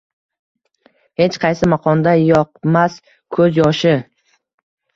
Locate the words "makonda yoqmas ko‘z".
1.75-3.63